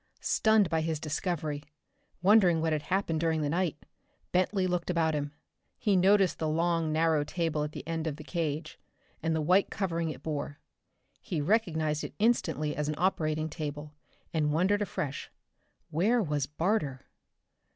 [0.19, 1.61] Stunned by his discovery,
[2.23, 3.77] wondering what had happened during the night,
[4.31, 5.31] Bentley looked about him.
[5.77, 8.79] He noticed the long narrow table at the end of the cage,
[9.21, 10.57] and the white covering it bore.
[11.21, 13.93] He recognized it instantly as an operating table,
[14.33, 15.29] and wondered afresh.
[15.91, 17.01] Where was Barter?